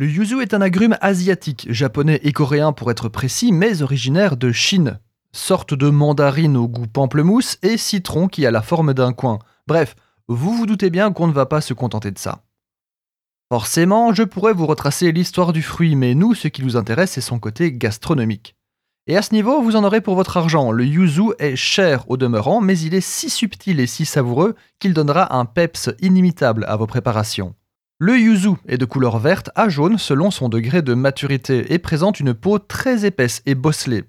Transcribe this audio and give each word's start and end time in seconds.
Le 0.00 0.06
yuzu 0.06 0.40
est 0.40 0.54
un 0.54 0.62
agrume 0.62 0.96
asiatique, 1.02 1.66
japonais 1.68 2.20
et 2.22 2.32
coréen 2.32 2.72
pour 2.72 2.90
être 2.90 3.10
précis, 3.10 3.52
mais 3.52 3.82
originaire 3.82 4.38
de 4.38 4.50
Chine. 4.50 4.98
Sorte 5.32 5.74
de 5.74 5.90
mandarine 5.90 6.56
au 6.56 6.68
goût 6.68 6.86
pamplemousse 6.86 7.58
et 7.60 7.76
citron 7.76 8.26
qui 8.26 8.46
a 8.46 8.50
la 8.50 8.62
forme 8.62 8.94
d'un 8.94 9.12
coin. 9.12 9.40
Bref, 9.66 9.96
vous 10.26 10.54
vous 10.54 10.64
doutez 10.64 10.88
bien 10.88 11.12
qu'on 11.12 11.26
ne 11.26 11.34
va 11.34 11.44
pas 11.44 11.60
se 11.60 11.74
contenter 11.74 12.10
de 12.12 12.18
ça. 12.18 12.44
Forcément, 13.52 14.14
je 14.14 14.22
pourrais 14.22 14.54
vous 14.54 14.64
retracer 14.64 15.12
l'histoire 15.12 15.52
du 15.52 15.60
fruit, 15.60 15.96
mais 15.96 16.14
nous, 16.14 16.34
ce 16.34 16.48
qui 16.48 16.64
nous 16.64 16.78
intéresse, 16.78 17.10
c'est 17.10 17.20
son 17.20 17.38
côté 17.38 17.70
gastronomique. 17.70 18.56
Et 19.06 19.18
à 19.18 19.22
ce 19.22 19.34
niveau, 19.34 19.60
vous 19.60 19.76
en 19.76 19.84
aurez 19.84 20.00
pour 20.00 20.14
votre 20.14 20.38
argent. 20.38 20.70
Le 20.70 20.86
yuzu 20.86 21.34
est 21.38 21.56
cher 21.56 22.08
au 22.08 22.16
demeurant, 22.16 22.62
mais 22.62 22.78
il 22.78 22.94
est 22.94 23.02
si 23.02 23.28
subtil 23.28 23.78
et 23.80 23.86
si 23.86 24.06
savoureux 24.06 24.54
qu'il 24.78 24.94
donnera 24.94 25.36
un 25.36 25.44
peps 25.44 25.90
inimitable 26.00 26.64
à 26.68 26.76
vos 26.76 26.86
préparations. 26.86 27.54
Le 28.02 28.18
yuzu 28.18 28.52
est 28.66 28.78
de 28.78 28.86
couleur 28.86 29.18
verte 29.18 29.50
à 29.54 29.68
jaune 29.68 29.98
selon 29.98 30.30
son 30.30 30.48
degré 30.48 30.80
de 30.80 30.94
maturité 30.94 31.70
et 31.70 31.78
présente 31.78 32.18
une 32.18 32.32
peau 32.32 32.58
très 32.58 33.04
épaisse 33.04 33.42
et 33.44 33.54
bosselée. 33.54 34.04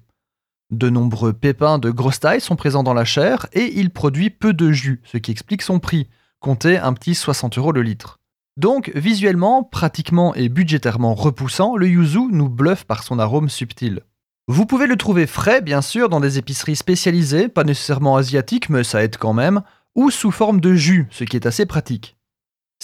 De 0.70 0.88
nombreux 0.88 1.34
pépins 1.34 1.78
de 1.78 1.90
grosse 1.90 2.18
taille 2.18 2.40
sont 2.40 2.56
présents 2.56 2.82
dans 2.82 2.94
la 2.94 3.04
chair 3.04 3.44
et 3.52 3.78
il 3.78 3.90
produit 3.90 4.30
peu 4.30 4.54
de 4.54 4.72
jus, 4.72 5.02
ce 5.04 5.18
qui 5.18 5.30
explique 5.30 5.60
son 5.60 5.78
prix, 5.78 6.08
comptez 6.40 6.78
un 6.78 6.94
petit 6.94 7.14
60 7.14 7.58
euros 7.58 7.72
le 7.72 7.82
litre. 7.82 8.18
Donc, 8.56 8.90
visuellement, 8.94 9.62
pratiquement 9.62 10.34
et 10.34 10.48
budgétairement 10.48 11.14
repoussant, 11.14 11.76
le 11.76 11.86
yuzu 11.86 12.28
nous 12.30 12.48
bluffe 12.48 12.84
par 12.84 13.02
son 13.02 13.18
arôme 13.18 13.50
subtil. 13.50 14.00
Vous 14.48 14.64
pouvez 14.64 14.86
le 14.86 14.96
trouver 14.96 15.26
frais, 15.26 15.60
bien 15.60 15.82
sûr, 15.82 16.08
dans 16.08 16.20
des 16.20 16.38
épiceries 16.38 16.76
spécialisées, 16.76 17.48
pas 17.48 17.64
nécessairement 17.64 18.16
asiatiques, 18.16 18.70
mais 18.70 18.84
ça 18.84 19.04
aide 19.04 19.18
quand 19.18 19.34
même, 19.34 19.60
ou 19.94 20.08
sous 20.10 20.30
forme 20.30 20.62
de 20.62 20.72
jus, 20.72 21.08
ce 21.10 21.24
qui 21.24 21.36
est 21.36 21.46
assez 21.46 21.66
pratique. 21.66 22.16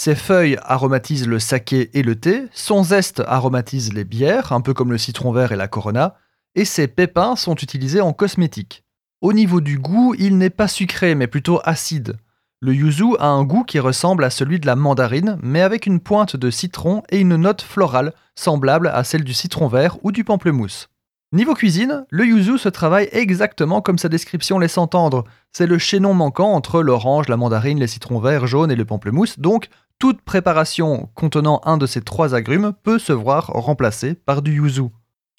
Ses 0.01 0.15
feuilles 0.15 0.57
aromatisent 0.63 1.27
le 1.27 1.41
saké 1.41 1.91
et 1.93 2.05
le 2.05 2.15
thé, 2.15 2.45
son 2.53 2.85
zeste 2.85 3.21
aromatise 3.27 3.93
les 3.93 4.05
bières, 4.05 4.53
un 4.53 4.61
peu 4.61 4.73
comme 4.73 4.93
le 4.93 4.97
citron 4.97 5.33
vert 5.33 5.51
et 5.51 5.57
la 5.57 5.67
corona, 5.67 6.15
et 6.55 6.65
ses 6.65 6.87
pépins 6.87 7.35
sont 7.35 7.57
utilisés 7.57 8.01
en 8.01 8.13
cosmétique. 8.13 8.85
Au 9.23 9.33
niveau 9.33 9.61
du 9.61 9.77
goût, 9.77 10.15
il 10.17 10.39
n'est 10.39 10.51
pas 10.51 10.69
sucré 10.69 11.17
mais 11.17 11.27
plutôt 11.27 11.59
acide. 11.65 12.17
Le 12.61 12.75
yuzu 12.75 13.17
a 13.19 13.27
un 13.27 13.43
goût 13.43 13.65
qui 13.65 13.81
ressemble 13.81 14.23
à 14.23 14.31
celui 14.31 14.61
de 14.61 14.67
la 14.67 14.77
mandarine, 14.77 15.37
mais 15.43 15.63
avec 15.63 15.85
une 15.85 15.99
pointe 15.99 16.37
de 16.37 16.49
citron 16.49 17.03
et 17.11 17.19
une 17.19 17.35
note 17.35 17.63
florale 17.63 18.13
semblable 18.37 18.93
à 18.95 19.03
celle 19.03 19.25
du 19.25 19.35
citron 19.35 19.67
vert 19.67 19.97
ou 20.05 20.13
du 20.13 20.23
pamplemousse. 20.23 20.91
Niveau 21.33 21.55
cuisine, 21.55 22.07
le 22.09 22.25
yuzu 22.25 22.57
se 22.57 22.69
travaille 22.69 23.09
exactement 23.13 23.83
comme 23.83 23.99
sa 23.99 24.09
description 24.09 24.61
laisse 24.61 24.79
entendre. 24.79 25.25
C'est 25.53 25.67
le 25.67 25.77
chaînon 25.77 26.15
manquant 26.15 26.53
entre 26.53 26.83
l'orange, 26.83 27.29
la 27.29 27.37
mandarine, 27.37 27.81
les 27.81 27.87
citrons 27.89 28.21
verts, 28.21 28.47
jaunes 28.47 28.71
et 28.71 28.77
le 28.77 28.87
pamplemousse, 28.87 29.39
donc 29.39 29.69
toute 29.99 30.23
préparation 30.23 31.09
contenant 31.15 31.61
un 31.65 31.77
de 31.77 31.87
ces 31.87 32.03
trois 32.03 32.35
agrumes 32.35 32.73
peut 32.83 32.99
se 32.99 33.13
voir 33.13 33.47
remplacée 33.47 34.15
par 34.15 34.43
du 34.43 34.53
yuzu. 34.53 34.85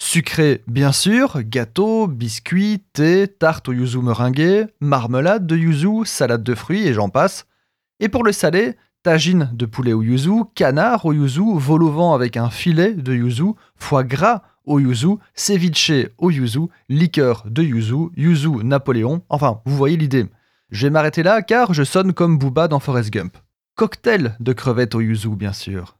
Sucré, 0.02 0.62
bien 0.66 0.92
sûr, 0.92 1.42
gâteau, 1.42 2.06
biscuits, 2.06 2.82
thé, 2.92 3.26
tarte 3.26 3.68
au 3.68 3.72
yuzu 3.72 3.98
meringuée, 3.98 4.66
marmelade 4.80 5.46
de 5.46 5.56
yuzu, 5.56 6.04
salade 6.04 6.42
de 6.42 6.54
fruits 6.54 6.86
et 6.86 6.94
j'en 6.94 7.08
passe. 7.08 7.46
Et 8.00 8.08
pour 8.08 8.24
le 8.24 8.32
salé, 8.32 8.76
tagine 9.02 9.50
de 9.52 9.66
poulet 9.66 9.92
au 9.92 10.02
yuzu, 10.02 10.44
canard 10.54 11.06
au 11.06 11.12
yuzu, 11.12 11.42
vol 11.54 11.82
au 11.82 11.90
vent 11.90 12.14
avec 12.14 12.36
un 12.36 12.50
filet 12.50 12.94
de 12.94 13.14
yuzu, 13.14 13.52
foie 13.76 14.04
gras 14.04 14.42
au 14.64 14.78
yuzu, 14.78 15.16
ceviche 15.34 16.08
au 16.18 16.30
yuzu, 16.30 16.60
liqueur 16.88 17.44
de 17.46 17.62
yuzu, 17.62 18.10
yuzu 18.16 18.62
Napoléon, 18.62 19.22
enfin, 19.28 19.60
vous 19.64 19.76
voyez 19.76 19.96
l'idée. 19.96 20.26
Je 20.70 20.86
vais 20.86 20.90
m'arrêter 20.90 21.22
là 21.22 21.42
car 21.42 21.74
je 21.74 21.82
sonne 21.82 22.12
comme 22.12 22.38
Booba 22.38 22.68
dans 22.68 22.80
Forrest 22.80 23.10
Gump. 23.10 23.36
Cocktail 23.80 24.36
de 24.40 24.52
crevettes 24.52 24.94
au 24.94 25.00
yuzu, 25.00 25.30
bien 25.30 25.54
sûr. 25.54 25.96